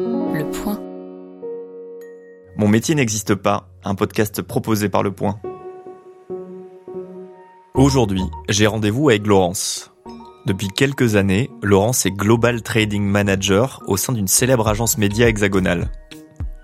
Le 0.00 0.50
point. 0.50 0.80
Mon 2.56 2.68
métier 2.68 2.94
n'existe 2.94 3.34
pas, 3.34 3.68
un 3.84 3.94
podcast 3.94 4.40
proposé 4.40 4.88
par 4.88 5.02
Le 5.02 5.12
Point. 5.12 5.38
Aujourd'hui, 7.74 8.22
j'ai 8.48 8.66
rendez-vous 8.66 9.10
avec 9.10 9.26
Laurence. 9.26 9.92
Depuis 10.46 10.68
quelques 10.68 11.16
années, 11.16 11.50
Laurence 11.62 12.06
est 12.06 12.12
Global 12.12 12.62
Trading 12.62 13.02
Manager 13.02 13.82
au 13.88 13.98
sein 13.98 14.14
d'une 14.14 14.26
célèbre 14.26 14.68
agence 14.68 14.96
média 14.96 15.28
hexagonale. 15.28 15.92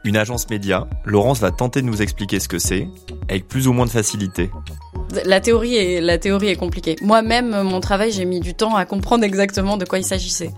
Une 0.05 0.17
agence 0.17 0.49
média, 0.49 0.89
Laurence 1.05 1.41
va 1.41 1.51
tenter 1.51 1.83
de 1.83 1.87
nous 1.87 2.01
expliquer 2.01 2.41
ce 2.41 2.49
que 2.49 2.59
c'est, 2.59 2.89
avec 3.29 3.49
plus 3.49 3.69
ou 3.69 3.75
moins 3.75 3.85
de 3.85 3.91
facilité. 3.91 4.51
La 5.27 5.41
théorie 5.41 5.77
est, 5.77 6.01
la 6.01 6.17
théorie 6.17 6.49
est 6.49 6.57
compliquée. 6.57 6.97
Moi-même, 7.03 7.63
mon 7.63 7.81
travail, 7.81 8.13
j'ai 8.13 8.25
mis 8.25 8.41
du 8.41 8.55
temps 8.55 8.77
à 8.77 8.87
comprendre 8.87 9.25
exactement 9.25 9.77
de 9.77 9.85
quoi 9.85 9.99
il 9.99 10.05
s'agissait. 10.05 10.53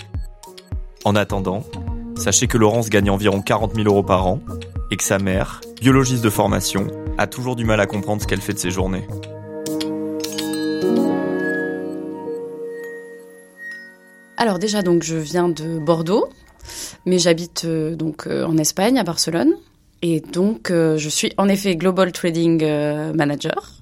En 1.04 1.16
attendant, 1.16 1.64
sachez 2.18 2.46
que 2.46 2.58
Laurence 2.58 2.90
gagne 2.90 3.10
environ 3.10 3.40
40 3.40 3.74
000 3.74 3.86
euros 3.86 4.02
par 4.02 4.26
an 4.26 4.40
et 4.90 4.96
que 4.96 5.04
sa 5.04 5.18
mère, 5.18 5.60
biologiste 5.80 6.24
de 6.24 6.30
formation, 6.30 6.86
a 7.16 7.26
toujours 7.26 7.56
du 7.56 7.64
mal 7.64 7.80
à 7.80 7.86
comprendre 7.86 8.22
ce 8.22 8.26
qu'elle 8.26 8.40
fait 8.40 8.52
de 8.52 8.58
ses 8.58 8.70
journées. 8.70 9.06
Alors 14.36 14.60
déjà, 14.60 14.82
donc, 14.82 15.02
je 15.02 15.16
viens 15.16 15.48
de 15.48 15.78
Bordeaux, 15.78 16.28
mais 17.04 17.18
j'habite 17.18 17.64
euh, 17.64 17.96
donc 17.96 18.28
euh, 18.28 18.46
en 18.46 18.56
Espagne, 18.56 18.96
à 18.98 19.02
Barcelone. 19.02 19.52
Et 20.00 20.20
donc, 20.20 20.70
euh, 20.70 20.96
je 20.96 21.08
suis 21.08 21.32
en 21.38 21.48
effet 21.48 21.74
Global 21.74 22.12
Trading 22.12 22.64
Manager. 23.14 23.72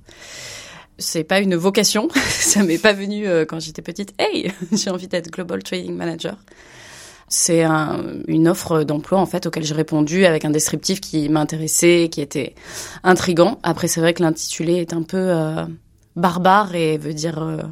C'est 0.99 1.25
pas 1.25 1.41
une 1.41 1.57
vocation, 1.57 2.09
ça 2.15 2.63
m'est 2.63 2.79
pas 2.79 2.95
venu 2.95 3.27
quand 3.47 3.61
j'étais 3.61 3.83
petite. 3.83 4.15
Hey, 4.19 4.51
j'ai 4.73 4.89
envie 4.89 5.09
d'être 5.09 5.31
Global 5.31 5.63
Trading 5.63 5.95
Manager. 5.95 6.39
C'est 7.29 7.65
un, 7.65 8.05
une 8.29 8.47
offre 8.47 8.85
d'emploi 8.85 9.19
en 9.19 9.27
fait 9.27 9.47
auquel 9.47 9.65
j'ai 9.65 9.75
répondu 9.75 10.27
avec 10.27 10.45
un 10.45 10.51
descriptif 10.51 11.01
qui 11.01 11.29
m'intéressait, 11.29 12.09
qui 12.11 12.21
était 12.21 12.55
intrigant. 13.03 13.59
Après, 13.65 13.89
c'est 13.89 14.01
vrai 14.01 14.15
que 14.15 14.23
l'intitulé 14.23 14.77
est 14.77 14.93
un 14.93 15.03
peu 15.03 15.17
euh, 15.17 15.67
barbare 16.15 16.77
et 16.77 16.99
veut 16.99 17.15
dire 17.15 17.43
euh, 17.43 17.63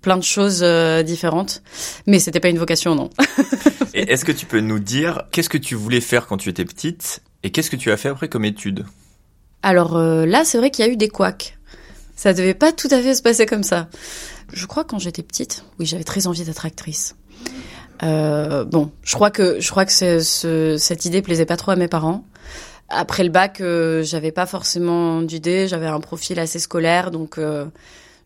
plein 0.00 0.16
de 0.16 0.22
choses 0.22 0.60
euh, 0.62 1.02
différentes, 1.02 1.62
mais 2.06 2.20
c'était 2.20 2.38
pas 2.38 2.50
une 2.50 2.58
vocation, 2.58 2.94
non. 2.94 3.10
Et 3.94 4.12
est-ce 4.12 4.24
que 4.24 4.32
tu 4.32 4.46
peux 4.46 4.60
nous 4.60 4.78
dire 4.78 5.24
qu'est-ce 5.32 5.48
que 5.48 5.58
tu 5.58 5.74
voulais 5.74 6.00
faire 6.00 6.26
quand 6.26 6.36
tu 6.36 6.48
étais 6.48 6.64
petite 6.64 7.20
et 7.42 7.50
qu'est-ce 7.50 7.70
que 7.70 7.76
tu 7.76 7.90
as 7.90 7.96
fait 7.96 8.08
après 8.08 8.28
comme 8.28 8.44
études 8.44 8.86
Alors 9.62 9.98
là, 9.98 10.44
c'est 10.44 10.58
vrai 10.58 10.70
qu'il 10.70 10.84
y 10.84 10.88
a 10.88 10.90
eu 10.90 10.96
des 10.96 11.08
couacs. 11.08 11.58
Ça 12.16 12.32
devait 12.32 12.54
pas 12.54 12.72
tout 12.72 12.88
à 12.90 13.00
fait 13.00 13.14
se 13.14 13.22
passer 13.22 13.46
comme 13.46 13.62
ça. 13.62 13.88
Je 14.52 14.66
crois 14.66 14.84
quand 14.84 14.98
j'étais 14.98 15.22
petite, 15.22 15.64
oui, 15.78 15.86
j'avais 15.86 16.04
très 16.04 16.26
envie 16.26 16.44
d'être 16.44 16.66
actrice. 16.66 17.16
Euh, 18.04 18.64
bon, 18.64 18.90
je 19.02 19.14
crois 19.14 19.30
que 19.30 19.58
cette 20.78 21.04
idée 21.04 21.22
plaisait 21.22 21.46
pas 21.46 21.56
trop 21.56 21.70
à 21.70 21.76
mes 21.76 21.88
parents. 21.88 22.24
Après 22.88 23.24
le 23.24 23.30
bac, 23.30 23.60
euh, 23.60 24.02
j'avais 24.02 24.32
pas 24.32 24.46
forcément 24.46 25.22
d'idée. 25.22 25.68
J'avais 25.68 25.86
un 25.86 26.00
profil 26.00 26.38
assez 26.38 26.58
scolaire, 26.58 27.10
donc 27.10 27.38
euh, 27.38 27.64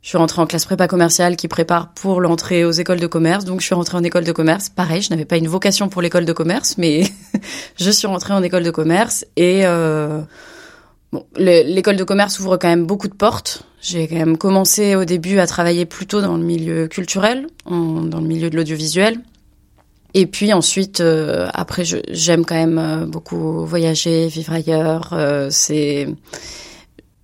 je 0.02 0.08
suis 0.08 0.18
rentrée 0.18 0.42
en 0.42 0.46
classe 0.46 0.64
prépa 0.64 0.88
commerciale 0.88 1.36
qui 1.36 1.48
prépare 1.48 1.92
pour 1.92 2.20
l'entrée 2.20 2.64
aux 2.64 2.72
écoles 2.72 3.00
de 3.00 3.06
commerce. 3.06 3.44
Donc 3.44 3.60
je 3.60 3.66
suis 3.66 3.74
rentrée 3.74 3.96
en 3.96 4.04
école 4.04 4.24
de 4.24 4.32
commerce. 4.32 4.68
Pareil, 4.68 5.00
je 5.00 5.10
n'avais 5.10 5.24
pas 5.24 5.36
une 5.36 5.48
vocation 5.48 5.88
pour 5.88 6.02
l'école 6.02 6.24
de 6.24 6.32
commerce, 6.32 6.76
mais 6.76 7.04
je 7.76 7.90
suis 7.90 8.08
rentrée 8.08 8.34
en 8.34 8.42
école 8.42 8.64
de 8.64 8.70
commerce 8.70 9.24
et 9.36 9.64
euh, 9.64 10.20
l'école 11.36 11.96
de 11.96 12.04
commerce 12.04 12.40
ouvre 12.40 12.56
quand 12.56 12.68
même 12.68 12.84
beaucoup 12.84 13.08
de 13.08 13.14
portes. 13.14 13.62
J'ai 13.80 14.08
quand 14.08 14.16
même 14.16 14.36
commencé 14.36 14.96
au 14.96 15.04
début 15.04 15.38
à 15.38 15.46
travailler 15.46 15.86
plutôt 15.86 16.20
dans 16.20 16.36
le 16.36 16.42
milieu 16.42 16.88
culturel, 16.88 17.46
dans 17.66 18.20
le 18.20 18.26
milieu 18.26 18.50
de 18.50 18.56
l'audiovisuel. 18.56 19.20
Et 20.14 20.26
puis 20.26 20.52
ensuite, 20.52 21.00
euh, 21.00 21.48
après, 21.52 21.84
j'aime 21.84 22.44
quand 22.44 22.54
même 22.54 22.78
euh, 22.78 23.06
beaucoup 23.06 23.64
voyager, 23.66 24.26
vivre 24.28 24.52
ailleurs. 24.52 25.12
euh, 25.12 25.48
c'est, 25.50 26.08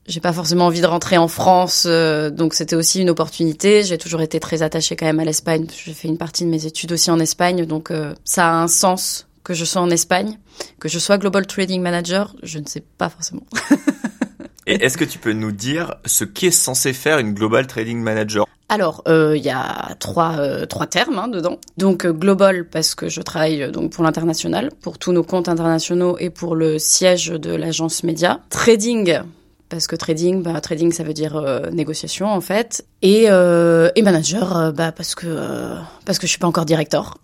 j'ai 0.06 0.20
pas 0.20 0.32
forcément 0.32 0.66
envie 0.66 0.82
de 0.82 0.86
rentrer 0.86 1.16
en 1.16 1.28
France, 1.28 1.84
euh, 1.86 2.28
donc 2.30 2.52
c'était 2.52 2.77
aussi 2.77 3.00
une 3.00 3.08
opportunité. 3.08 3.83
J'ai 3.84 3.96
toujours 3.96 4.20
été 4.20 4.39
très 4.39 4.62
attachée 4.62 4.96
quand 4.96 5.06
même 5.06 5.20
à 5.20 5.24
l'Espagne. 5.24 5.67
J'ai 5.84 5.94
fait 5.94 6.08
une 6.08 6.18
partie 6.18 6.44
de 6.44 6.50
mes 6.50 6.67
études 6.67 6.92
aussi 6.92 7.11
en 7.11 7.18
Espagne, 7.18 7.64
donc 7.64 7.90
euh, 7.90 8.14
ça 8.24 8.48
a 8.48 8.52
un 8.52 8.68
sens 8.68 9.27
que 9.44 9.55
je 9.55 9.64
sois 9.64 9.80
en 9.80 9.90
Espagne, 9.90 10.39
que 10.78 10.89
je 10.89 10.98
sois 10.98 11.17
Global 11.18 11.46
Trading 11.46 11.80
Manager. 11.80 12.34
Je 12.42 12.58
ne 12.58 12.67
sais 12.67 12.83
pas 12.98 13.08
forcément. 13.08 13.44
Et 14.67 14.85
est-ce 14.85 14.97
que 14.97 15.05
tu 15.05 15.19
peux 15.19 15.33
nous 15.33 15.52
dire 15.52 15.97
ce 16.07 16.25
qu'est 16.25 16.51
censé 16.51 16.92
faire 16.92 17.19
une 17.19 17.35
Global 17.35 17.67
Trading 17.67 18.01
Manager? 18.01 18.47
Alors, 18.70 19.02
euh, 19.08 19.36
il 19.36 19.45
y 19.45 19.51
a 19.51 19.95
trois, 20.01 20.39
euh, 20.39 20.64
termes 20.91 21.19
hein, 21.19 21.29
dedans. 21.29 21.58
Donc, 21.77 22.07
euh, 22.07 22.13
global, 22.13 22.67
parce 22.67 22.95
que 22.95 23.08
je 23.08 23.20
travaille 23.20 23.70
donc 23.70 23.92
pour 23.92 24.05
l'international, 24.05 24.70
pour 24.80 24.98
tous 24.98 25.13
nos 25.13 25.23
comptes 25.23 25.48
internationaux 25.48 26.17
et 26.19 26.30
pour 26.30 26.57
le 26.57 26.79
siège 26.79 27.27
de 27.29 27.55
l'agence 27.55 28.05
média. 28.05 28.41
Trading, 28.48 29.20
parce 29.69 29.86
que 29.86 29.97
trading, 29.97 30.42
bah, 30.42 30.61
trading, 30.63 30.92
ça 30.92 31.05
veut 31.05 31.13
dire 31.13 31.41
négociation, 31.73 32.27
en 32.29 32.41
fait. 32.41 32.86
Et, 33.03 33.29
manager, 33.29 34.73
bah, 34.73 34.92
parce 34.92 35.14
que 35.14 35.77
parce 36.07 36.19
que 36.19 36.27
suis 36.27 36.39
pas 36.39 36.48
encore 36.48 36.64
directeur. 36.64 37.19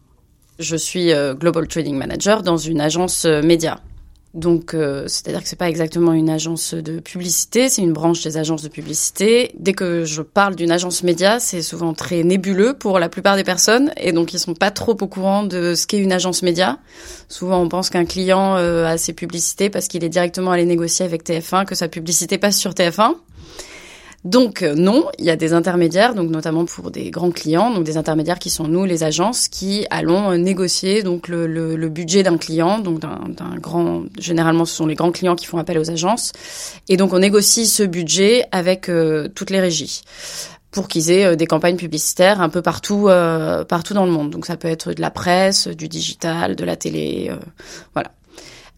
Je 0.59 0.77
suis 0.77 1.11
Global 1.39 1.67
Trading 1.67 1.97
Manager 1.97 2.43
dans 2.43 2.59
une 2.59 2.83
agence 2.83 3.25
média. 3.25 3.81
Donc, 4.33 4.75
euh, 4.75 5.09
c'est-à-dire 5.09 5.43
que 5.43 5.49
c'est 5.49 5.59
pas 5.59 5.69
exactement 5.69 6.13
une 6.13 6.31
agence 6.31 6.75
de 6.75 7.01
publicité, 7.01 7.69
c'est 7.69 7.83
une 7.83 7.93
branche 7.93 8.23
des 8.23 8.37
agences 8.37 8.63
de 8.63 8.69
publicité. 8.69 9.51
Dès 9.59 9.73
que 9.73 10.05
je 10.05 10.23
parle 10.23 10.55
d'une 10.55 10.71
agence 10.71 11.03
média, 11.03 11.41
c'est 11.41 11.63
souvent 11.63 11.95
très 11.95 12.23
nébuleux 12.23 12.75
pour 12.75 13.01
la 13.01 13.09
plupart 13.09 13.35
des 13.35 13.43
personnes, 13.43 13.91
et 13.97 14.13
donc 14.13 14.33
ils 14.33 14.39
sont 14.39 14.55
pas 14.55 14.71
trop 14.71 14.97
au 15.01 15.07
courant 15.09 15.43
de 15.43 15.75
ce 15.75 15.87
qu'est 15.89 15.99
une 15.99 16.13
agence 16.13 16.43
média. 16.45 16.79
Souvent, 17.29 17.61
on 17.61 17.69
pense 17.69 17.91
qu'un 17.91 18.05
client 18.05 18.57
euh, 18.57 18.87
a 18.87 18.99
ses 18.99 19.15
publicités 19.15 19.69
parce 19.69 19.89
qu'il 19.89 20.05
est 20.05 20.09
directement 20.09 20.53
allé 20.53 20.65
négocier 20.65 21.05
avec 21.05 21.25
TF1, 21.25 21.65
que 21.65 21.75
sa 21.75 21.89
publicité 21.89 22.39
passe 22.39 22.57
sur 22.57 22.71
TF1. 22.71 23.15
Donc 24.25 24.63
euh, 24.63 24.75
non, 24.75 25.07
il 25.19 25.25
y 25.25 25.31
a 25.31 25.37
des 25.37 25.55
intermédiaires, 25.55 26.15
donc 26.15 26.31
notamment 26.31 26.67
pour 26.67 26.91
des 26.91 27.11
grands 27.11 27.31
clients, 27.31 27.71
donc 27.71 27.85
des 27.85 27.97
intermédiaires 27.97 28.39
qui 28.39 28.51
sont 28.51 28.69
nous, 28.69 28.85
les 28.85 29.03
agences, 29.03 29.49
qui 29.49 29.87
allons 29.89 30.33
euh, 30.33 30.37
négocier 30.37 31.03
donc 31.03 31.27
le, 31.29 31.89
budget 31.89 32.23
d'un 32.23 32.37
client, 32.37 32.79
donc 32.81 33.01
d'un 33.01 33.57
grand. 33.57 34.05
Généralement, 34.19 34.67
ce 34.67 34.75
sont 34.75 34.87
les 34.87 34.95
grands 34.95 35.11
clients 35.11 35.37
qui 35.37 35.47
font 35.47 35.57
appel 35.57 35.79
aux 35.79 35.91
agences, 35.91 36.33
et 36.89 36.99
donc 36.99 37.15
on 37.15 37.21
négocie 37.21 37.67
ce 37.67 37.83
budget 37.83 38.45
avec 38.53 38.91
euh, 38.91 39.29
toutes 39.35 39.51
les 39.51 39.61
régies 39.61 40.03
pour 40.71 40.87
qu'ils 40.87 41.11
aient 41.11 41.35
des 41.35 41.47
campagnes 41.47 41.77
publicitaires 41.77 42.41
un 42.41 42.49
peu 42.49 42.63
partout, 42.63 43.09
partout 43.69 43.93
dans 43.93 44.05
le 44.05 44.13
monde. 44.13 44.31
Donc 44.31 44.47
ça 44.47 44.57
peut 44.57 44.69
être 44.69 44.93
de 44.93 45.01
la 45.01 45.11
presse, 45.11 45.67
du 45.67 45.89
digital, 45.89 46.55
de 46.55 46.65
la 46.65 46.77
télé, 46.77 47.33
voilà. 47.93 48.13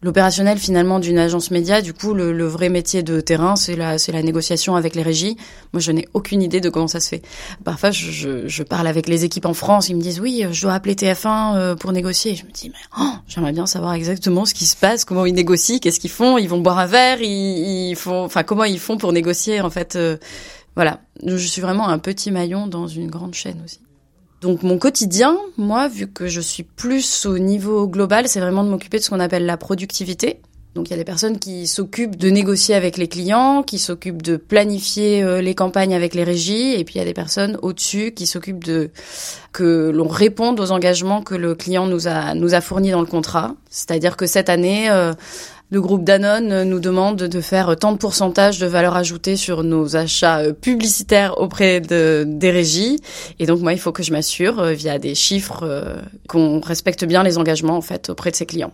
L'opérationnel 0.03 0.59
finalement 0.59 0.99
d'une 0.99 1.19
agence 1.19 1.53
média, 1.53 1.81
du 1.81 1.95
coup, 1.95 2.13
le, 2.13 2.33
le 2.33 2.45
vrai 2.47 2.69
métier 2.69 3.05
de 3.05 3.21
terrain, 3.21 3.55
c'est 3.55 3.77
la, 3.77 3.99
c'est 3.99 4.11
la 4.11 4.23
négociation 4.23 4.75
avec 4.75 4.97
les 4.97 5.03
régies. 5.03 5.37
Moi, 5.73 5.81
je 5.81 5.93
n'ai 5.93 6.09
aucune 6.13 6.43
idée 6.43 6.61
de 6.61 6.69
comment 6.71 6.89
ça 6.89 6.99
se 6.99 7.09
fait. 7.09 7.23
Parfois, 7.65 7.93
je, 7.93 8.11
je, 8.11 8.49
je 8.49 8.63
parle 8.65 8.89
avec 8.89 9.07
les 9.07 9.25
équipes 9.25 9.47
en 9.47 9.55
France, 9.55 9.89
ils 9.89 9.95
me 9.97 10.01
disent 10.03 10.19
oui, 10.19 10.45
je 10.51 10.63
dois 10.63 10.75
appeler 10.75 10.95
TF1 10.97 11.55
euh, 11.57 11.75
pour 11.77 11.93
négocier. 11.93 12.35
Je 12.35 12.45
me 12.45 12.51
dis 12.51 12.69
mais 12.71 13.01
oh, 13.01 13.13
j'aimerais 13.29 13.53
bien 13.53 13.67
savoir 13.67 13.95
exactement 13.95 14.45
ce 14.45 14.55
qui 14.55 14.67
se 14.67 14.77
passe, 14.77 15.05
comment 15.05 15.25
ils 15.25 15.35
négocient, 15.35 15.79
qu'est-ce 15.79 16.01
qu'ils 16.01 16.11
font. 16.11 16.37
Ils 16.37 16.49
vont 16.49 16.59
boire 16.61 16.81
un 16.81 16.87
verre, 16.87 17.21
ils, 17.23 17.91
ils 17.91 17.97
font, 17.97 18.25
enfin 18.25 18.43
comment 18.43 18.65
ils 18.65 18.81
font 18.81 18.97
pour 18.97 19.13
négocier 19.13 19.61
en 19.61 19.71
fait. 19.71 19.95
euh, 19.95 20.17
voilà, 20.75 21.01
je 21.25 21.37
suis 21.37 21.61
vraiment 21.61 21.89
un 21.89 21.99
petit 21.99 22.31
maillon 22.31 22.67
dans 22.67 22.87
une 22.89 23.09
grande 23.11 23.35
chaîne 23.35 23.61
aussi. 23.65 23.79
Donc 24.43 24.65
mon 24.65 24.77
quotidien, 24.77 25.39
moi, 25.57 25.87
vu 25.87 26.09
que 26.09 26.27
je 26.27 26.41
suis 26.41 26.65
plus 26.65 27.27
au 27.27 27.39
niveau 27.39 27.87
global, 27.87 28.27
c'est 28.27 28.41
vraiment 28.41 28.65
de 28.65 28.71
m'occuper 28.71 28.99
de 28.99 29.05
ce 29.05 29.11
qu'on 29.11 29.21
appelle 29.21 29.47
la 29.47 29.57
productivité. 29.57 30.41
Donc 30.75 30.89
il 30.89 30.91
y 30.91 30.95
a 30.95 30.97
des 30.97 31.05
personnes 31.05 31.39
qui 31.39 31.69
s'occupent 31.69 32.17
de 32.17 32.29
négocier 32.29 32.75
avec 32.75 32.97
les 32.97 33.07
clients, 33.07 33.63
qui 33.63 33.79
s'occupent 33.79 34.23
de 34.23 34.37
planifier 34.37 35.23
euh, 35.23 35.43
les 35.43 35.55
campagnes 35.55 35.95
avec 35.95 36.15
les 36.15 36.25
régies, 36.25 36.75
et 36.75 36.83
puis 36.83 36.95
il 36.97 36.99
y 36.99 37.03
a 37.03 37.05
des 37.05 37.13
personnes 37.13 37.57
au-dessus 37.63 38.13
qui 38.13 38.27
s'occupent 38.27 38.65
de 38.65 38.91
que 39.53 39.91
l'on 39.95 40.09
réponde 40.09 40.59
aux 40.59 40.73
engagements 40.73 41.23
que 41.23 41.35
le 41.35 41.55
client 41.55 41.87
nous 41.87 42.09
a 42.09 42.35
nous 42.35 42.55
a 42.55 42.61
fournis 42.61 42.91
dans 42.91 43.01
le 43.01 43.07
contrat. 43.07 43.55
C'est-à-dire 43.71 44.17
que 44.17 44.27
cette 44.27 44.49
année, 44.49 44.91
euh, 44.91 45.13
le 45.73 45.81
groupe 45.81 46.05
Danone 46.05 46.65
nous 46.65 46.81
demande 46.81 47.17
de 47.17 47.41
faire 47.41 47.75
tant 47.77 47.93
de 47.93 47.97
pourcentage 47.97 48.59
de 48.59 48.67
valeur 48.67 48.95
ajoutée 48.95 49.37
sur 49.37 49.65
nos 49.65 49.97
achats 49.97 50.41
euh, 50.41 50.53
publicitaires 50.53 51.39
auprès 51.39 51.81
de, 51.81 52.25
des 52.29 52.51
régies. 52.51 53.01
Et 53.39 53.47
donc 53.47 53.61
moi, 53.61 53.73
il 53.73 53.79
faut 53.79 53.91
que 53.91 54.03
je 54.03 54.13
m'assure 54.13 54.61
euh, 54.61 54.73
via 54.73 54.99
des 54.99 55.15
chiffres 55.15 55.61
euh, 55.63 55.97
qu'on 56.29 56.61
respecte 56.61 57.07
bien 57.07 57.23
les 57.23 57.39
engagements 57.39 57.79
en 57.79 57.81
fait 57.81 58.11
auprès 58.11 58.31
de 58.31 58.37
ses 58.37 58.45
clients. 58.45 58.73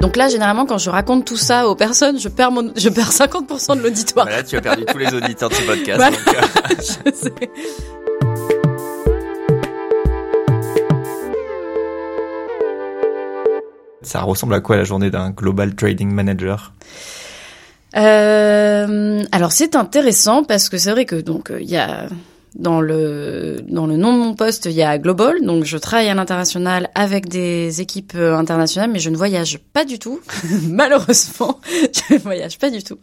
Donc 0.00 0.16
là, 0.16 0.28
généralement, 0.28 0.66
quand 0.66 0.78
je 0.78 0.90
raconte 0.90 1.24
tout 1.24 1.36
ça 1.36 1.68
aux 1.68 1.76
personnes, 1.76 2.18
je 2.18 2.28
perds, 2.28 2.50
mon, 2.50 2.72
je 2.74 2.88
perds 2.88 3.10
50% 3.10 3.76
de 3.76 3.82
l'auditoire. 3.82 4.26
Voilà, 4.26 4.42
tu 4.42 4.56
as 4.56 4.60
perdu 4.60 4.84
tous 4.84 4.98
les 4.98 5.12
auditeurs 5.14 5.50
de 5.50 5.54
ce 5.54 5.62
podcast. 5.62 5.96
Voilà. 5.98 6.10
donc, 6.10 6.28
euh, 6.28 6.74
Je 6.78 7.12
sais. 7.14 7.50
Ça 14.08 14.22
ressemble 14.22 14.54
à 14.54 14.60
quoi 14.60 14.76
la 14.76 14.84
journée 14.84 15.10
d'un 15.10 15.30
Global 15.30 15.74
Trading 15.74 16.10
Manager? 16.10 16.72
Euh, 17.96 19.22
alors 19.32 19.52
c'est 19.52 19.76
intéressant 19.76 20.44
parce 20.44 20.68
que 20.68 20.78
c'est 20.78 20.90
vrai 20.90 21.04
que 21.04 21.16
donc 21.16 21.50
euh, 21.50 21.60
il 21.60 21.68
y 21.68 21.76
a 21.76 22.06
dans 22.58 22.80
le 22.80 23.62
dans 23.68 23.86
le 23.86 23.96
nom 23.96 24.12
de 24.12 24.18
mon 24.18 24.34
poste, 24.34 24.66
il 24.66 24.72
y 24.72 24.82
a 24.82 24.98
global, 24.98 25.40
donc 25.42 25.64
je 25.64 25.78
travaille 25.78 26.08
à 26.08 26.14
l'international 26.14 26.90
avec 26.94 27.28
des 27.28 27.80
équipes 27.80 28.14
euh, 28.16 28.36
internationales, 28.36 28.90
mais 28.90 28.98
je 28.98 29.10
ne 29.10 29.16
voyage 29.16 29.58
pas 29.72 29.84
du 29.84 29.98
tout. 30.00 30.20
Malheureusement, 30.68 31.60
je 31.70 32.14
ne 32.14 32.18
voyage 32.18 32.58
pas 32.58 32.70
du 32.70 32.82
tout. 32.82 32.98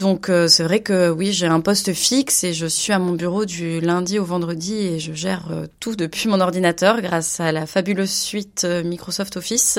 Donc 0.00 0.28
euh, 0.28 0.48
c'est 0.48 0.64
vrai 0.64 0.80
que 0.80 1.10
oui, 1.10 1.32
j'ai 1.32 1.46
un 1.46 1.60
poste 1.60 1.92
fixe 1.92 2.42
et 2.42 2.52
je 2.52 2.66
suis 2.66 2.92
à 2.92 2.98
mon 2.98 3.12
bureau 3.12 3.44
du 3.44 3.80
lundi 3.80 4.18
au 4.18 4.24
vendredi 4.24 4.76
et 4.76 4.98
je 4.98 5.12
gère 5.12 5.48
euh, 5.52 5.66
tout 5.78 5.94
depuis 5.94 6.28
mon 6.28 6.40
ordinateur 6.40 7.00
grâce 7.00 7.38
à 7.38 7.52
la 7.52 7.66
fabuleuse 7.66 8.10
suite 8.10 8.66
Microsoft 8.84 9.36
Office, 9.36 9.78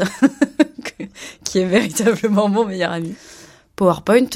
qui 1.44 1.60
est 1.60 1.66
véritablement 1.66 2.48
mon 2.48 2.66
meilleur 2.66 2.94
ami. 2.94 3.16
PowerPoint, 3.75 4.30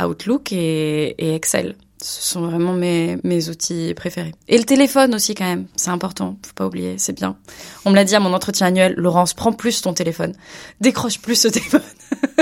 Outlook 0.00 0.52
et, 0.52 1.14
et 1.18 1.34
Excel. 1.34 1.74
Ce 2.00 2.32
sont 2.32 2.46
vraiment 2.46 2.72
mes, 2.72 3.18
mes 3.24 3.48
outils 3.48 3.94
préférés. 3.94 4.34
Et 4.48 4.58
le 4.58 4.64
téléphone 4.64 5.14
aussi 5.14 5.34
quand 5.34 5.44
même, 5.44 5.66
c'est 5.76 5.90
important, 5.90 6.36
faut 6.44 6.52
pas 6.54 6.66
oublier, 6.66 6.96
c'est 6.98 7.14
bien. 7.14 7.36
On 7.84 7.90
me 7.90 7.94
l'a 7.94 8.04
dit 8.04 8.14
à 8.14 8.20
mon 8.20 8.32
entretien 8.34 8.66
annuel, 8.66 8.94
Laurence, 8.96 9.32
prends 9.32 9.52
plus 9.52 9.80
ton 9.80 9.94
téléphone, 9.94 10.34
décroche 10.80 11.18
plus 11.20 11.36
ce 11.36 11.48
téléphone. 11.48 11.82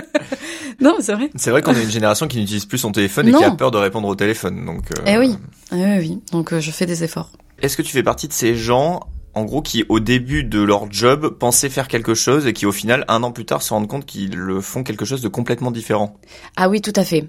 non, 0.80 0.96
c'est 1.00 1.14
vrai. 1.14 1.30
C'est 1.36 1.50
vrai 1.50 1.62
qu'on 1.62 1.74
est 1.74 1.82
une 1.82 1.90
génération 1.90 2.26
qui 2.26 2.38
n'utilise 2.38 2.66
plus 2.66 2.78
son 2.78 2.92
téléphone 2.92 3.28
et 3.28 3.32
qui 3.32 3.44
a 3.44 3.50
peur 3.52 3.70
de 3.70 3.78
répondre 3.78 4.08
au 4.08 4.14
téléphone, 4.14 4.64
donc. 4.64 4.84
Euh... 4.98 5.02
Eh 5.06 5.18
oui, 5.18 5.36
eh 5.72 5.76
oui, 5.76 5.98
oui. 5.98 6.22
Donc 6.32 6.52
euh, 6.52 6.60
je 6.60 6.70
fais 6.70 6.86
des 6.86 7.04
efforts. 7.04 7.30
Est-ce 7.60 7.76
que 7.76 7.82
tu 7.82 7.92
fais 7.92 8.02
partie 8.02 8.28
de 8.28 8.32
ces 8.32 8.56
gens 8.56 9.00
en 9.34 9.44
gros, 9.44 9.62
qui 9.62 9.84
au 9.88 10.00
début 10.00 10.44
de 10.44 10.60
leur 10.60 10.90
job 10.92 11.38
pensaient 11.38 11.70
faire 11.70 11.88
quelque 11.88 12.14
chose 12.14 12.46
et 12.46 12.52
qui 12.52 12.66
au 12.66 12.72
final, 12.72 13.04
un 13.08 13.22
an 13.22 13.32
plus 13.32 13.44
tard, 13.44 13.62
se 13.62 13.72
rendent 13.72 13.88
compte 13.88 14.04
qu'ils 14.04 14.36
font 14.60 14.82
quelque 14.82 15.04
chose 15.04 15.22
de 15.22 15.28
complètement 15.28 15.70
différent? 15.70 16.18
Ah 16.56 16.68
oui, 16.68 16.80
tout 16.80 16.92
à 16.96 17.04
fait. 17.04 17.28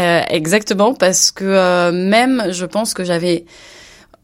Euh, 0.00 0.22
exactement, 0.28 0.94
parce 0.94 1.30
que 1.30 1.44
euh, 1.44 1.92
même, 1.92 2.46
je 2.50 2.64
pense 2.64 2.94
que 2.94 3.04
j'avais... 3.04 3.44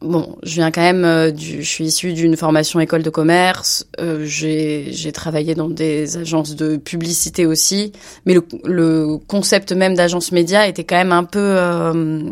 Bon, 0.01 0.39
je 0.45 0.55
viens 0.55 0.71
quand 0.71 0.81
même 0.81 1.05
euh, 1.05 1.33
du, 1.33 1.65
je 1.65 1.69
suis 1.69 1.87
issue 1.87 2.13
d'une 2.13 2.37
formation 2.37 2.79
école 2.79 3.03
de 3.03 3.11
commerce. 3.11 3.85
Euh, 3.99 4.25
j'ai, 4.25 5.11
travaillé 5.13 5.57
dans 5.57 5.69
des 5.69 6.17
agences 6.17 6.55
de 6.55 6.77
publicité 6.77 7.47
aussi, 7.47 7.93
mais 8.25 8.33
le, 8.33 8.45
le 8.65 9.19
concept 9.27 9.73
même 9.73 9.95
d'agence 9.97 10.31
média 10.31 10.69
était 10.69 10.85
quand 10.85 10.95
même 10.97 11.11
un 11.11 11.25
peu 11.25 11.57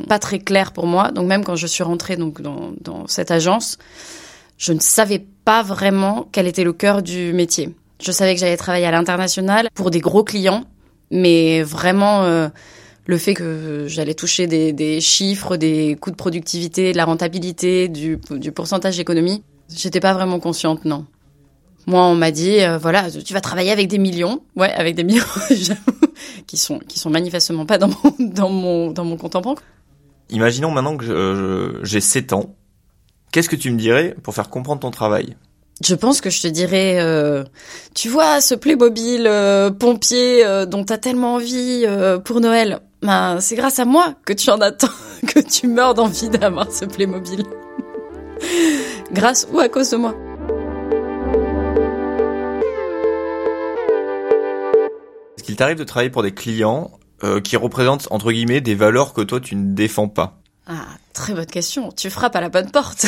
pas 0.09 0.21
très 0.21 0.39
clair 0.39 0.71
pour 0.71 0.87
moi. 0.87 1.11
Donc 1.11 1.27
même 1.27 1.43
quand 1.43 1.57
je 1.57 1.67
suis 1.67 1.83
rentrée 1.83 2.17
donc 2.17 2.41
dans, 2.41 2.71
dans 2.81 3.09
cette 3.09 3.33
agence, 3.33 3.79
je 4.59 4.73
ne 4.73 4.79
savais 4.79 5.27
pas 5.45 5.65
vraiment 5.65 6.29
quel 6.31 6.47
était 6.47 6.65
le 6.65 6.73
cœur 6.73 7.03
du 7.03 7.33
métier. 7.33 7.75
Je 8.01 8.13
savais 8.13 8.35
que 8.35 8.41
j'allais 8.41 8.57
travailler 8.57 8.87
à 8.87 8.93
l'international 8.93 9.69
pour 9.75 9.91
des 9.91 10.01
gros 10.01 10.23
clients, 10.23 10.63
mais 11.11 11.65
vraiment 11.65 12.49
le 13.07 13.19
fait 13.19 13.35
que 13.35 13.87
j'allais 13.89 14.15
toucher 14.15 14.47
des, 14.47 14.73
des, 14.73 15.01
chiffres, 15.01 15.57
des 15.57 15.97
coûts 16.01 16.11
de 16.11 16.17
productivité, 16.17 16.93
de 16.93 16.97
la 16.97 17.05
rentabilité, 17.05 17.89
du, 17.89 18.19
du 18.31 18.53
pourcentage 18.53 18.97
d'économie, 18.97 19.43
j'étais 19.75 20.01
pas 20.01 20.13
vraiment 20.13 20.41
consciente, 20.41 20.85
non. 20.85 21.07
Moi, 21.87 22.03
on 22.03 22.17
m'a 22.17 22.33
dit, 22.33 22.61
euh, 22.61 22.79
voilà, 22.79 23.09
tu 23.11 23.33
vas 23.33 23.41
travailler 23.41 23.71
avec 23.71 23.87
des 23.87 23.99
millions, 23.99 24.43
ouais, 24.57 24.73
avec 24.73 24.97
des 24.97 25.05
millions, 25.05 25.25
qui 26.49 26.57
sont 26.57 26.81
qui 26.81 26.99
sont 26.99 27.11
manifestement 27.11 27.65
pas 27.65 27.79
dans 27.79 27.89
mon 27.89 28.15
dans 28.19 28.51
mon 28.51 28.91
dans 28.91 29.05
mon 29.05 29.17
compte 29.17 29.37
en 29.37 29.41
banque. 29.41 29.61
Imaginons 30.31 30.73
maintenant 30.73 30.97
que 30.97 31.81
j'ai 31.85 32.01
7 32.01 32.33
ans. 32.33 32.57
Qu'est-ce 33.31 33.49
que 33.49 33.55
tu 33.55 33.71
me 33.71 33.79
dirais 33.79 34.17
pour 34.25 34.35
faire 34.35 34.51
comprendre 34.51 34.81
ton 34.81 34.91
travail? 34.91 35.37
Je 35.85 35.95
pense 35.95 36.23
que 36.23 36.31
je 36.31 36.41
te 36.41 36.47
dirais, 36.49 36.99
euh, 37.01 37.45
tu 37.95 38.09
vois, 38.09 38.41
ce 38.41 38.55
Playmobil 38.55 39.27
euh, 39.27 39.71
pompier 39.71 40.45
euh, 40.45 40.65
dont 40.65 40.85
t'as 40.85 40.97
tellement 40.97 41.35
envie 41.35 41.85
euh, 41.87 42.19
pour 42.19 42.41
Noël, 42.41 42.81
ben, 43.03 43.41
c'est 43.41 43.57
grâce 43.57 43.79
à 43.79 43.85
moi 43.85 44.15
que 44.25 44.33
tu 44.33 44.51
en 44.51 44.61
attends, 44.61 44.89
que 45.27 45.41
tu 45.41 45.67
meurs 45.69 45.95
d'envie 45.95 46.29
d'avoir 46.29 46.71
ce 46.73 46.85
Playmobil. 46.85 47.45
grâce 49.13 49.47
ou 49.53 49.59
à 49.59 49.69
cause 49.69 49.91
de 49.91 49.97
moi. 49.97 50.15
Est-ce 55.37 55.45
qu'il 55.45 55.57
t'arrive 55.57 55.79
de 55.79 55.85
travailler 55.85 56.11
pour 56.11 56.23
des 56.23 56.33
clients 56.33 56.91
qui 57.43 57.57
représentent, 57.57 58.09
entre 58.11 58.31
guillemets, 58.31 58.61
des 58.61 58.75
valeurs 58.75 59.15
que 59.15 59.23
toi 59.23 59.41
tu 59.41 59.57
ne 59.57 59.75
défends 59.75 60.09
pas? 60.09 60.39
Ah, 60.67 60.87
très 61.13 61.33
bonne 61.33 61.47
question. 61.47 61.93
Tu 61.93 62.11
frappes 62.11 62.37
à 62.37 62.41
la 62.41 62.49
bonne 62.49 62.71
porte. 62.71 63.07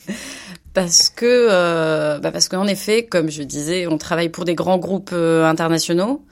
parce 0.74 1.10
que 1.10 1.48
euh, 1.50 2.18
bah 2.18 2.30
parce 2.32 2.48
qu'en 2.48 2.66
effet, 2.66 3.04
comme 3.06 3.30
je 3.30 3.42
disais, 3.42 3.86
on 3.86 3.98
travaille 3.98 4.30
pour 4.30 4.44
des 4.44 4.54
grands 4.54 4.78
groupes 4.78 5.10
euh, 5.12 5.46
internationaux. 5.46 6.24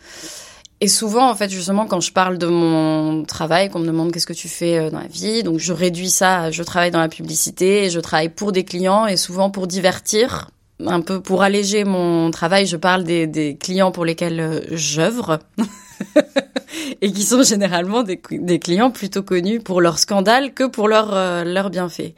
Et 0.84 0.88
souvent, 0.88 1.30
en 1.30 1.34
fait, 1.34 1.48
justement, 1.48 1.86
quand 1.86 2.00
je 2.00 2.12
parle 2.12 2.36
de 2.36 2.46
mon 2.46 3.24
travail, 3.24 3.70
qu'on 3.70 3.78
me 3.78 3.86
demande 3.86 4.12
qu'est-ce 4.12 4.26
que 4.26 4.34
tu 4.34 4.48
fais 4.48 4.76
euh, 4.76 4.90
dans 4.90 4.98
la 4.98 5.06
vie, 5.06 5.42
donc 5.42 5.58
je 5.58 5.72
réduis 5.72 6.10
ça, 6.10 6.50
je 6.50 6.62
travaille 6.62 6.90
dans 6.90 7.00
la 7.00 7.08
publicité, 7.08 7.88
je 7.88 8.00
travaille 8.00 8.28
pour 8.28 8.52
des 8.52 8.64
clients 8.64 9.06
et 9.06 9.16
souvent 9.16 9.48
pour 9.48 9.66
divertir, 9.66 10.50
un 10.84 11.00
peu 11.00 11.22
pour 11.22 11.42
alléger 11.42 11.84
mon 11.84 12.30
travail, 12.30 12.66
je 12.66 12.76
parle 12.76 13.02
des, 13.04 13.56
clients 13.58 13.92
pour 13.92 14.04
lesquels 14.04 14.40
euh, 14.40 14.60
j'œuvre. 14.72 15.38
et 17.00 17.12
qui 17.12 17.22
sont 17.22 17.42
généralement 17.42 18.02
des, 18.02 18.18
clients 18.58 18.90
plutôt 18.90 19.22
connus 19.22 19.60
pour 19.60 19.80
leurs 19.80 19.98
scandales 19.98 20.52
que 20.52 20.64
pour 20.64 20.86
leurs 20.86 21.14
euh, 21.14 21.44
leurs 21.44 21.70
bienfaits. 21.70 22.12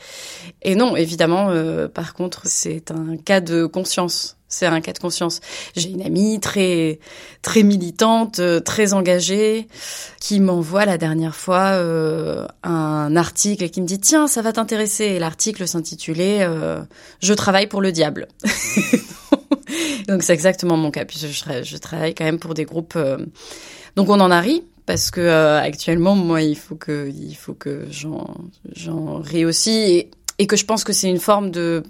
Et 0.63 0.75
non, 0.75 0.97
évidemment, 0.97 1.51
euh, 1.51 1.87
par 1.87 2.15
contre, 2.15 2.43
c'est 2.47 2.91
un 2.91 3.17
cas 3.17 3.41
de 3.41 3.65
conscience. 3.67 4.36
C'est 4.49 4.67
un 4.67 4.81
cas 4.81 4.93
de 4.93 4.99
conscience. 4.99 5.41
J'ai 5.75 5.91
une 5.91 6.03
amie 6.03 6.39
très 6.39 7.01
très 7.43 7.65
militante, 7.65 8.39
euh, 8.39 8.61
très 8.61 8.93
engagée, 8.93 9.67
qui 10.21 10.39
m'envoie 10.39 10.85
la 10.85 10.99
dernière 10.99 11.35
fois 11.35 11.73
euh, 11.73 12.47
un 12.63 13.17
article 13.17 13.65
et 13.65 13.71
qui 13.71 13.81
me 13.81 13.87
dit 13.87 13.99
tiens 13.99 14.29
ça 14.29 14.43
va 14.43 14.53
t'intéresser. 14.53 15.19
L'article 15.19 15.67
s'intitulait 15.67 16.43
euh, 16.43 16.81
Je 17.21 17.35
travaille 17.35 17.67
pour 17.67 17.81
le 17.81 17.91
diable. 17.91 18.29
Donc 20.09 20.23
c'est 20.23 20.33
exactement 20.33 20.77
mon 20.77 20.93
cas 20.93 21.05
puisque 21.05 21.27
je, 21.27 21.63
je, 21.65 21.77
travaille 21.77 22.15
quand 22.15 22.25
même 22.25 22.39
pour 22.39 22.55
des 22.55 22.65
groupes. 22.65 22.97
Donc 23.97 24.09
on 24.09 24.21
en 24.21 24.31
a 24.31 24.41
ri 24.41 24.63
parce 24.87 25.11
que 25.11 25.57
actuellement 25.59 26.15
moi 26.15 26.43
il 26.43 26.57
faut 26.57 26.77
que 26.77 27.11
il 27.13 27.35
faut 27.35 27.55
que 27.55 27.87
j'en 27.91 28.33
j'en 28.73 29.17
ris 29.17 29.45
aussi 29.45 29.71
et, 29.71 30.11
et 30.39 30.47
que 30.47 30.57
je 30.57 30.65
pense 30.65 30.85
que 30.85 30.93
c'est 30.93 31.09
une 31.09 31.19
forme 31.19 31.51
de 31.51 31.83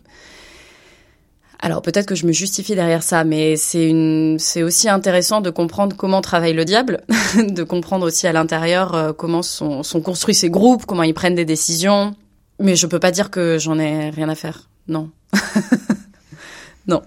alors 1.59 1.81
peut-être 1.83 2.07
que 2.07 2.15
je 2.15 2.27
me 2.27 2.33
justifie 2.33 2.75
derrière 2.75 3.03
ça, 3.03 3.25
mais 3.25 3.57
c'est 3.57 3.89
une, 3.89 4.39
c'est 4.39 4.63
aussi 4.63 4.89
intéressant 4.89 5.41
de 5.41 5.51
comprendre 5.51 5.97
comment 5.97 6.21
travaille 6.21 6.53
le 6.53 6.65
diable, 6.65 7.03
de 7.37 7.63
comprendre 7.63 8.07
aussi 8.07 8.27
à 8.27 8.33
l'intérieur 8.33 8.95
euh, 8.95 9.13
comment 9.13 9.43
sont, 9.43 9.83
construits 10.05 10.35
ces 10.35 10.51
groupes, 10.51 10.85
comment 10.87 11.03
ils 11.03 11.15
prennent 11.15 11.35
des 11.35 11.45
décisions. 11.45 12.15
Mais 12.61 12.77
je 12.77 12.87
peux 12.87 12.99
pas 12.99 13.11
dire 13.11 13.31
que 13.31 13.59
j'en 13.59 13.79
ai 13.79 14.11
rien 14.11 14.29
à 14.29 14.35
faire. 14.35 14.69
Non. 14.89 15.11
non. 16.87 17.03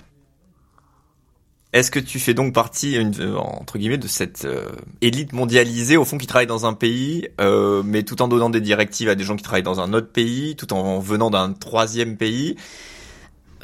Est-ce 1.71 1.91
que 1.91 1.99
tu 1.99 2.17
fais 2.17 2.33
donc 2.33 2.53
partie, 2.53 2.97
entre 3.37 3.77
guillemets, 3.77 3.99
de 3.99 4.07
cette 4.07 4.45
euh, 4.45 4.69
élite 5.01 5.33
mondialisée, 5.33 5.97
au 5.97 6.05
fond, 6.05 6.17
qui 6.17 6.25
travaille 6.25 6.47
dans 6.47 6.65
un 6.65 6.73
pays, 6.73 7.27
euh, 7.39 7.83
mais 7.85 8.01
tout 8.01 8.23
en 8.23 8.27
donnant 8.27 8.49
des 8.49 8.61
directives 8.61 9.09
à 9.09 9.13
des 9.13 9.23
gens 9.23 9.35
qui 9.35 9.43
travaillent 9.43 9.61
dans 9.61 9.79
un 9.79 9.93
autre 9.93 10.11
pays, 10.11 10.55
tout 10.55 10.73
en 10.73 10.99
venant 10.99 11.29
d'un 11.29 11.53
troisième 11.53 12.17
pays? 12.17 12.55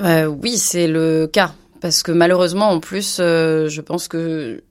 Euh, 0.02 0.26
Oui, 0.26 0.58
c'est 0.58 0.88
le 0.88 1.28
cas. 1.28 1.54
Parce 1.82 2.04
que 2.04 2.12
malheureusement, 2.12 2.70
en 2.70 2.80
plus, 2.80 3.18
euh, 3.20 3.68
je 3.68 3.82
pense 3.82 4.08
que 4.08 4.64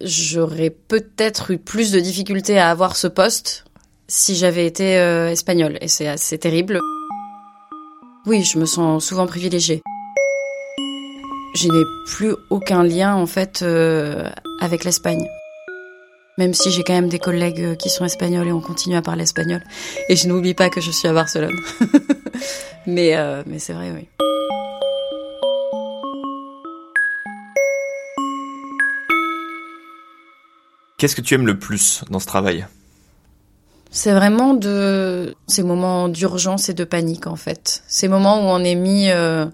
j'aurais 0.00 0.70
peut-être 0.70 1.50
eu 1.50 1.58
plus 1.58 1.92
de 1.92 2.00
difficultés 2.00 2.58
à 2.58 2.70
avoir 2.70 2.96
ce 2.96 3.06
poste 3.06 3.64
si 4.08 4.36
j'avais 4.36 4.66
été 4.66 4.98
euh, 4.98 5.30
espagnole. 5.30 5.78
Et 5.80 5.88
c'est 5.88 6.06
assez 6.06 6.38
terrible. 6.38 6.78
Oui, 8.26 8.44
je 8.44 8.58
me 8.58 8.66
sens 8.66 9.04
souvent 9.04 9.26
privilégiée. 9.26 9.82
Je 11.54 11.68
n'ai 11.68 11.84
plus 12.06 12.34
aucun 12.50 12.82
lien, 12.82 13.14
en 13.14 13.26
fait, 13.26 13.60
euh, 13.62 14.30
avec 14.60 14.84
l'Espagne. 14.84 15.26
Même 16.38 16.54
si 16.54 16.70
j'ai 16.70 16.82
quand 16.82 16.94
même 16.94 17.08
des 17.08 17.18
collègues 17.18 17.76
qui 17.76 17.90
sont 17.90 18.04
espagnols 18.04 18.48
et 18.48 18.52
on 18.52 18.60
continue 18.60 18.96
à 18.96 19.02
parler 19.02 19.24
espagnol. 19.24 19.62
Et 20.08 20.16
je 20.16 20.28
n'oublie 20.28 20.54
pas 20.54 20.70
que 20.70 20.80
je 20.80 20.90
suis 20.90 21.08
à 21.08 21.12
Barcelone. 21.12 21.56
mais 22.86 23.16
euh, 23.16 23.42
mais 23.46 23.58
c'est 23.58 23.74
vrai, 23.74 23.92
oui. 23.94 24.21
Qu'est-ce 31.02 31.16
que 31.16 31.20
tu 31.20 31.34
aimes 31.34 31.48
le 31.48 31.58
plus 31.58 32.04
dans 32.10 32.20
ce 32.20 32.26
travail 32.26 32.64
C'est 33.90 34.12
vraiment 34.12 34.54
de 34.54 35.34
ces 35.48 35.64
moments 35.64 36.08
d'urgence 36.08 36.68
et 36.68 36.74
de 36.74 36.84
panique 36.84 37.26
en 37.26 37.34
fait. 37.34 37.82
Ces 37.88 38.06
moments 38.06 38.36
où 38.36 38.44
on 38.44 38.62
est 38.62 38.76
mis 38.76 39.10
euh, 39.10 39.46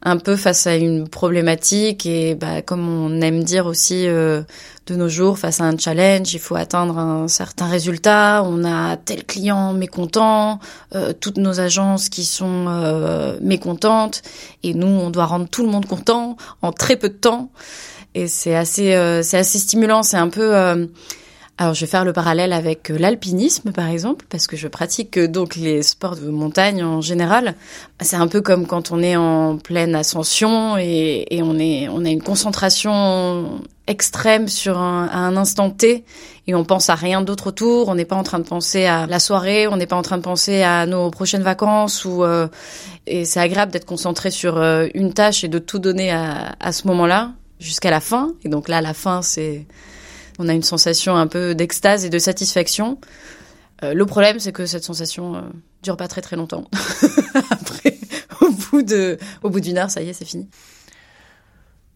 un 0.00 0.16
peu 0.16 0.36
face 0.36 0.66
à 0.66 0.74
une 0.74 1.06
problématique 1.06 2.06
et 2.06 2.34
bah, 2.34 2.62
comme 2.62 2.88
on 2.88 3.20
aime 3.20 3.44
dire 3.44 3.66
aussi 3.66 4.08
euh, 4.08 4.40
de 4.86 4.96
nos 4.96 5.10
jours 5.10 5.38
face 5.38 5.60
à 5.60 5.64
un 5.64 5.76
challenge, 5.76 6.32
il 6.32 6.40
faut 6.40 6.56
atteindre 6.56 6.96
un 6.96 7.28
certain 7.28 7.66
résultat. 7.66 8.42
On 8.46 8.64
a 8.64 8.96
tel 8.96 9.26
client 9.26 9.74
mécontent, 9.74 10.60
euh, 10.94 11.12
toutes 11.12 11.36
nos 11.36 11.60
agences 11.60 12.08
qui 12.08 12.24
sont 12.24 13.36
mécontentes 13.42 14.22
et 14.62 14.72
nous 14.72 14.86
on 14.86 15.10
doit 15.10 15.26
rendre 15.26 15.46
tout 15.46 15.62
le 15.62 15.70
monde 15.70 15.84
content 15.84 16.38
en 16.62 16.72
très 16.72 16.96
peu 16.96 17.10
de 17.10 17.16
temps 17.16 17.50
et 18.16 18.28
c'est 18.28 18.54
assez 18.54 18.94
euh, 18.94 19.22
c'est 19.22 19.36
assez 19.36 19.58
stimulant. 19.58 20.02
C'est 20.02 20.16
un 20.16 20.30
peu 20.30 20.56
euh, 20.56 20.86
Alors 21.58 21.74
je 21.74 21.80
vais 21.82 21.86
faire 21.86 22.04
le 22.04 22.14
parallèle 22.14 22.54
avec 22.54 22.90
euh, 22.90 22.96
l'alpinisme 22.98 23.72
par 23.72 23.88
exemple 23.88 24.24
parce 24.30 24.46
que 24.46 24.56
je 24.56 24.68
pratique 24.68 25.18
donc 25.18 25.54
les 25.54 25.82
sports 25.82 26.16
de 26.16 26.30
montagne 26.30 26.82
en 26.82 27.02
général. 27.02 27.54
C'est 28.00 28.16
un 28.16 28.26
peu 28.26 28.40
comme 28.40 28.66
quand 28.66 28.90
on 28.90 29.02
est 29.02 29.16
en 29.16 29.58
pleine 29.58 29.94
ascension 29.94 30.78
et, 30.78 31.26
on 31.42 31.58
a 31.58 32.08
une 32.08 32.22
concentration 32.22 33.60
extrême 33.86 34.48
sur 34.48 34.78
un, 34.78 35.36
instant 35.36 35.70
T 35.70 36.04
et 36.46 36.54
on 36.54 36.64
pense 36.64 36.88
à 36.88 36.94
rien 36.94 37.20
d'autre 37.20 37.48
autour. 37.48 37.88
On 37.88 37.94
n'est 37.94 38.06
pas 38.06 38.16
en 38.16 38.22
train 38.22 38.38
de 38.38 38.48
penser 38.48 38.86
à 38.86 39.06
la 39.06 39.20
soirée, 39.20 39.68
on 39.68 39.76
n'est 39.76 39.86
pas 39.86 39.96
en 39.96 40.02
train 40.02 40.16
de 40.16 40.22
penser 40.22 40.62
à 40.62 40.86
nos 40.86 41.10
prochaines 41.10 41.42
vacances 41.42 42.06
et 43.06 43.26
c'est 43.26 43.40
agréable 43.40 43.72
d'être 43.72 43.84
concentré 43.84 44.30
sur 44.30 44.56
une 44.94 45.12
tâche 45.12 45.44
et 45.44 45.48
de 45.48 45.58
tout 45.58 45.78
donner 45.78 46.10
à 46.12 46.72
ce 46.72 46.86
moment-là 46.88 47.32
jusqu'à 47.60 47.90
la 47.90 48.00
fin. 48.00 48.32
Et 48.44 48.48
donc 48.48 48.68
là, 48.68 48.80
la 48.80 48.94
fin, 48.94 49.22
c'est 49.22 49.66
on 50.38 50.48
a 50.48 50.54
une 50.54 50.62
sensation 50.62 51.16
un 51.16 51.26
peu 51.26 51.54
d'extase 51.54 52.04
et 52.04 52.10
de 52.10 52.18
satisfaction. 52.18 52.98
Euh, 53.82 53.94
le 53.94 54.06
problème, 54.06 54.38
c'est 54.38 54.52
que 54.52 54.66
cette 54.66 54.84
sensation 54.84 55.36
euh, 55.36 55.40
dure 55.82 55.96
pas 55.96 56.08
très 56.08 56.20
très 56.20 56.36
longtemps. 56.36 56.64
Après, 57.50 57.98
au 58.40 58.50
bout 58.50 58.82
de, 58.82 59.18
au 59.42 59.50
bout 59.50 59.60
d'une 59.60 59.78
heure, 59.78 59.90
ça 59.90 60.02
y 60.02 60.08
est, 60.08 60.12
c'est 60.12 60.24
fini. 60.24 60.48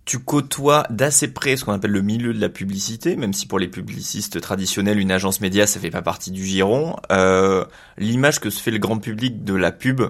Tu 0.04 0.18
côtoies 0.18 0.86
d'assez 0.90 1.28
près 1.28 1.56
ce 1.56 1.64
qu'on 1.64 1.72
appelle 1.72 1.92
le 1.92 2.02
milieu 2.02 2.34
de 2.34 2.40
la 2.40 2.48
publicité, 2.48 3.16
même 3.16 3.32
si 3.32 3.46
pour 3.46 3.58
les 3.58 3.68
publicistes 3.68 4.40
traditionnels, 4.40 4.98
une 4.98 5.12
agence 5.12 5.40
média, 5.40 5.66
ça 5.66 5.78
fait 5.78 5.90
pas 5.90 6.02
partie 6.02 6.30
du 6.30 6.44
giron. 6.44 6.96
Euh, 7.12 7.64
L'image 7.96 8.40
que 8.40 8.50
se 8.50 8.60
fait 8.60 8.70
le 8.72 8.78
grand 8.78 8.98
public 8.98 9.44
de 9.44 9.54
la 9.54 9.70
pub, 9.70 10.02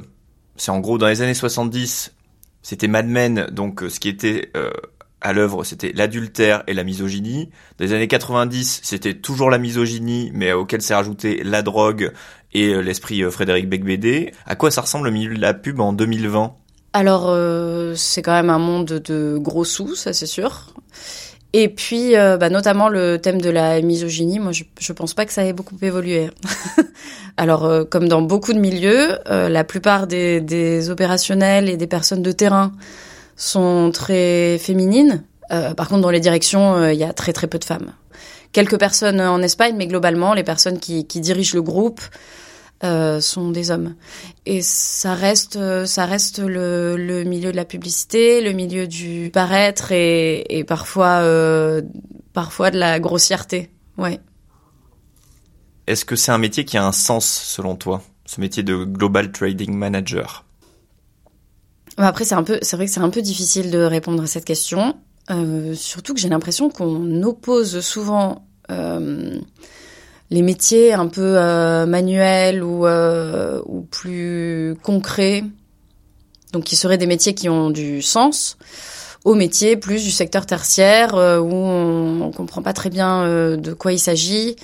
c'est 0.57 0.71
en 0.71 0.80
gros 0.80 0.97
dans 0.97 1.09
les 1.09 1.23
années 1.23 1.35
70, 1.35 2.14
c'était 2.62 2.88
Mad 2.88 3.07
Men, 3.07 3.47
donc 3.50 3.83
ce 3.88 4.00
qui 4.00 4.09
était 4.09 4.50
euh, 4.57 4.71
à 5.20 5.32
l'œuvre, 5.32 5.64
c'était 5.64 5.92
l'adultère 5.94 6.62
et 6.66 6.74
la 6.74 6.84
misogynie. 6.84 7.50
Dans 7.78 7.84
les 7.84 7.92
années 7.92 8.08
90, 8.08 8.80
c'était 8.82 9.14
toujours 9.14 9.50
la 9.50 9.58
misogynie, 9.58 10.30
mais 10.34 10.52
auquel 10.52 10.82
s'est 10.82 10.94
rajouté 10.94 11.42
la 11.44 11.62
drogue 11.62 12.12
et 12.52 12.68
euh, 12.68 12.80
l'esprit 12.80 13.22
euh, 13.22 13.30
Frédéric 13.30 13.68
Becbédé. 13.68 14.32
À 14.46 14.56
quoi 14.56 14.70
ça 14.70 14.80
ressemble 14.80 15.06
le 15.06 15.12
milieu 15.12 15.34
de 15.34 15.40
la 15.40 15.54
pub 15.54 15.80
en 15.80 15.92
2020 15.92 16.54
Alors, 16.92 17.26
euh, 17.28 17.94
c'est 17.96 18.22
quand 18.22 18.32
même 18.32 18.50
un 18.50 18.58
monde 18.58 19.00
de 19.04 19.36
gros 19.38 19.64
sous, 19.64 19.94
ça 19.94 20.12
c'est 20.12 20.26
sûr. 20.26 20.74
Et 21.52 21.68
puis, 21.68 22.16
euh, 22.16 22.36
bah, 22.36 22.48
notamment 22.48 22.88
le 22.88 23.18
thème 23.18 23.40
de 23.40 23.50
la 23.50 23.80
misogynie, 23.82 24.38
moi 24.38 24.52
je, 24.52 24.62
je 24.78 24.92
pense 24.92 25.14
pas 25.14 25.26
que 25.26 25.32
ça 25.32 25.44
ait 25.44 25.52
beaucoup 25.52 25.76
évolué. 25.82 26.30
Alors, 27.36 27.88
comme 27.88 28.08
dans 28.08 28.22
beaucoup 28.22 28.52
de 28.52 28.58
milieux, 28.58 29.18
la 29.26 29.64
plupart 29.64 30.06
des 30.06 30.90
opérationnels 30.90 31.70
et 31.70 31.78
des 31.78 31.86
personnes 31.86 32.22
de 32.22 32.32
terrain 32.32 32.72
sont 33.40 33.90
très 33.92 34.59
féminines. 34.59 35.25
Euh, 35.50 35.75
par 35.75 35.88
contre, 35.88 36.02
dans 36.02 36.11
les 36.11 36.20
directions, 36.20 36.76
euh, 36.76 36.92
il 36.92 36.99
y 36.99 37.04
a 37.04 37.12
très 37.12 37.32
très 37.32 37.47
peu 37.47 37.59
de 37.59 37.64
femmes. 37.64 37.92
Quelques 38.52 38.78
personnes 38.78 39.20
en 39.20 39.40
Espagne, 39.42 39.75
mais 39.76 39.87
globalement, 39.87 40.35
les 40.35 40.44
personnes 40.44 40.78
qui, 40.78 41.04
dirigent 41.04 41.54
le 41.54 41.62
groupe 41.62 42.00
euh, 42.85 43.20
sont 43.20 43.50
des 43.50 43.70
hommes. 43.70 43.94
Et 44.44 44.61
ça 44.61 45.14
reste, 45.14 45.59
ça 45.87 46.04
reste 46.04 46.40
le, 46.40 47.25
milieu 47.25 47.52
de 47.52 47.56
la 47.56 47.64
publicité, 47.64 48.40
le 48.40 48.52
milieu 48.52 48.87
du 48.87 49.30
paraître 49.32 49.92
et, 49.92 50.64
parfois, 50.66 51.20
euh, 51.20 51.80
parfois 52.32 52.70
de 52.70 52.78
la 52.78 53.00
grossièreté. 53.00 53.70
Est-ce 55.87 56.04
que 56.04 56.16
c'est 56.16 56.32
un 56.32 56.38
métier 56.38 56.64
qui 56.64 56.76
a 56.76 56.85
un 56.85 56.92
sens 56.92 57.26
selon 57.26 57.76
toi, 57.76 58.02
ce 58.26 58.40
métier 58.40 58.62
de 58.62 58.85
global 58.85 59.30
trading 59.32 59.73
manager? 59.73 60.44
Après, 61.97 62.25
c'est 62.25 62.35
un 62.35 62.42
peu, 62.42 62.59
c'est 62.62 62.76
vrai 62.76 62.87
que 62.87 62.92
c'est 62.92 63.00
un 63.00 63.11
peu 63.11 63.23
difficile 63.23 63.70
de 63.70 63.78
répondre 63.78 64.23
à 64.23 64.26
cette 64.26 64.44
question, 64.44 64.94
euh, 65.30 65.75
surtout 65.75 66.14
que 66.14 66.20
j'ai 66.20 66.28
l'impression 66.28 66.70
qu'on 66.70 67.23
oppose 67.23 67.80
souvent 67.80 68.47
euh, 68.70 69.38
les 70.30 70.42
métiers 70.42 70.92
un 70.92 71.09
peu 71.09 71.37
euh, 71.37 71.87
manuels 71.87 72.62
ou, 72.62 72.87
ou 72.87 73.82
plus 73.90 74.76
concrets, 74.82 75.44
donc 76.52 76.64
qui 76.64 76.76
seraient 76.76 76.99
des 76.99 77.06
métiers 77.06 77.35
qui 77.35 77.49
ont 77.49 77.70
du 77.70 78.02
sens, 78.02 78.56
aux 79.25 79.35
métiers 79.35 79.76
plus 79.76 80.02
du 80.02 80.11
secteur 80.11 80.47
tertiaire 80.47 81.14
où 81.14 81.52
on, 81.52 82.23
on 82.23 82.30
comprend 82.30 82.62
pas 82.62 82.73
très 82.73 82.88
bien 82.88 83.56
de 83.56 83.73
quoi 83.75 83.92
il 83.92 83.99
s'agit 83.99 84.56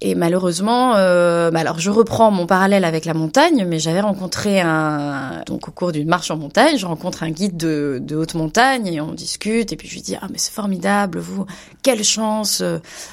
et 0.00 0.14
malheureusement, 0.14 0.94
euh, 0.96 1.50
bah 1.50 1.60
alors 1.60 1.78
je 1.78 1.90
reprends 1.90 2.30
mon 2.30 2.46
parallèle 2.46 2.84
avec 2.84 3.04
la 3.04 3.14
montagne, 3.14 3.64
mais 3.66 3.78
j'avais 3.78 4.00
rencontré 4.00 4.60
un 4.60 5.42
donc 5.46 5.68
au 5.68 5.70
cours 5.70 5.92
d'une 5.92 6.08
marche 6.08 6.30
en 6.30 6.36
montagne, 6.36 6.78
je 6.78 6.86
rencontre 6.86 7.22
un 7.22 7.30
guide 7.30 7.56
de, 7.56 7.98
de 8.02 8.16
haute 8.16 8.34
montagne 8.34 8.86
et 8.86 9.00
on 9.00 9.12
discute 9.12 9.72
et 9.72 9.76
puis 9.76 9.88
je 9.88 9.94
lui 9.94 10.02
dis 10.02 10.16
ah 10.20 10.26
mais 10.30 10.38
c'est 10.38 10.52
formidable 10.52 11.18
vous 11.18 11.44
quelle 11.82 12.04
chance 12.04 12.62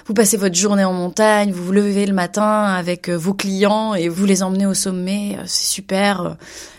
vous 0.06 0.14
passez 0.14 0.38
votre 0.38 0.56
journée 0.56 0.84
en 0.84 0.94
montagne, 0.94 1.52
vous 1.52 1.64
vous 1.64 1.72
levez 1.72 2.06
le 2.06 2.14
matin 2.14 2.64
avec 2.64 3.10
euh, 3.10 3.16
vos 3.16 3.34
clients 3.34 3.94
et 3.94 4.10
vous 4.10 4.26
les 4.26 4.44
emmenez 4.44 4.66
au 4.66 4.74
sommet, 4.74 5.36
euh, 5.38 5.44
c'est 5.46 5.66
super. 5.66 6.38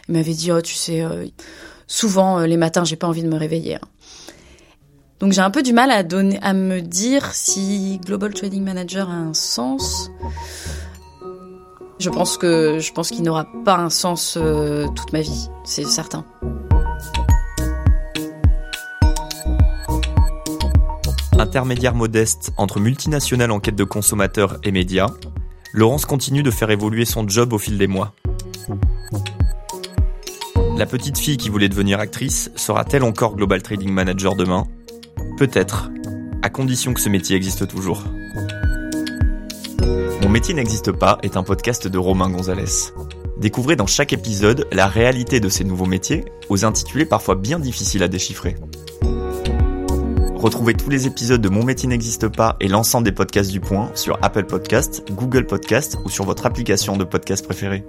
Il 0.09 0.15
m'avait 0.15 0.33
dit 0.33 0.51
oh 0.53 0.61
tu 0.61 0.75
sais 0.75 1.03
euh, 1.03 1.27
souvent 1.87 2.41
les 2.41 2.57
matins 2.57 2.85
j'ai 2.85 2.97
pas 2.97 3.07
envie 3.07 3.23
de 3.23 3.29
me 3.29 3.37
réveiller. 3.37 3.77
Hein. 3.77 3.81
Donc 5.21 5.33
j'ai 5.33 5.41
un 5.41 5.51
peu 5.51 5.63
du 5.63 5.73
mal 5.73 5.91
à 5.91 6.05
donner, 6.05 6.39
à 6.43 6.53
me 6.53 6.81
dire 6.81 7.35
si 7.35 7.99
Global 8.05 8.33
Trading 8.33 8.63
Manager 8.63 9.11
a 9.11 9.15
un 9.15 9.35
sens. 9.35 10.11
Je 11.99 12.09
pense 12.09 12.39
que 12.39 12.79
je 12.79 12.93
pense 12.93 13.11
qu'il 13.11 13.25
n'aura 13.25 13.49
pas 13.65 13.77
un 13.77 13.91
sens 13.91 14.39
euh, 14.41 14.87
toute 14.95 15.13
ma 15.13 15.21
vie, 15.21 15.49
c'est 15.65 15.87
certain. 15.87 16.25
Intermédiaire 21.37 21.95
modeste 21.95 22.53
entre 22.57 22.79
multinationales 22.79 23.51
en 23.51 23.59
quête 23.59 23.77
de 23.77 23.85
consommateurs 23.85 24.59
et 24.63 24.71
médias, 24.71 25.09
Laurence 25.73 26.07
continue 26.07 26.45
de 26.45 26.51
faire 26.53 26.71
évoluer 26.71 27.05
son 27.05 27.29
job 27.29 27.53
au 27.53 27.59
fil 27.59 27.77
des 27.77 27.89
mois. 27.89 28.13
La 30.77 30.87
petite 30.87 31.19
fille 31.19 31.37
qui 31.37 31.49
voulait 31.49 31.69
devenir 31.69 31.99
actrice 31.99 32.53
sera-t-elle 32.55 33.03
encore 33.03 33.35
Global 33.35 33.61
Trading 33.61 33.91
Manager 33.91 34.37
demain? 34.37 34.65
Peut-être, 35.39 35.93
à 36.43 36.51
condition 36.51 36.93
que 36.93 37.01
ce 37.01 37.09
métier 37.09 37.37
existe 37.37 37.69
toujours. 37.69 38.03
Mon 40.21 40.29
métier 40.29 40.53
n'existe 40.53 40.91
pas 40.91 41.19
est 41.23 41.37
un 41.37 41.45
podcast 41.45 41.87
de 41.87 41.97
Romain 41.97 42.29
Gonzalez. 42.29 42.93
Découvrez 43.39 43.77
dans 43.77 43.87
chaque 43.87 44.13
épisode 44.13 44.67
la 44.73 44.89
réalité 44.89 45.39
de 45.39 45.49
ces 45.49 45.63
nouveaux 45.63 45.87
métiers, 45.87 46.25
aux 46.49 46.65
intitulés 46.65 47.07
parfois 47.07 47.37
bien 47.37 47.61
difficiles 47.61 48.03
à 48.03 48.09
déchiffrer. 48.09 48.57
Retrouvez 50.35 50.75
tous 50.75 50.91
les 50.91 51.07
épisodes 51.07 51.41
de 51.41 51.49
Mon 51.49 51.63
métier 51.63 51.89
n'existe 51.89 52.27
pas 52.27 52.57
et 52.59 52.67
l'ensemble 52.67 53.05
des 53.05 53.13
podcasts 53.13 53.53
du 53.53 53.61
point 53.61 53.93
sur 53.95 54.19
Apple 54.23 54.45
Podcast, 54.45 55.05
Google 55.13 55.47
Podcast 55.47 55.99
ou 56.05 56.11
sur 56.11 56.25
votre 56.25 56.47
application 56.47 56.97
de 56.97 57.05
podcast 57.05 57.45
préférée. 57.45 57.85